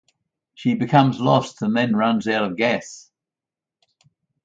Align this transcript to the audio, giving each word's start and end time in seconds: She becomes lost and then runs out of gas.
She 0.55 0.73
becomes 0.73 1.19
lost 1.19 1.61
and 1.61 1.77
then 1.77 1.95
runs 1.95 2.27
out 2.27 2.49
of 2.49 2.57
gas. 2.57 3.11